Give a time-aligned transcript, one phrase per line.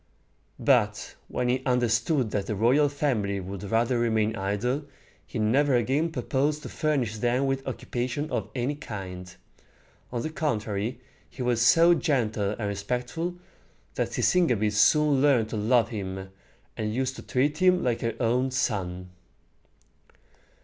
[0.57, 4.85] But when he understood that the royal family would rather remain idle,
[5.27, 9.35] he never again proposed to furnish them with occupation of any kind.
[10.11, 13.35] On the contrary, he was so gentle and respectful,
[13.93, 16.31] that Sisygambis soon learned to love him,
[16.75, 19.11] and used to treat him like her own son.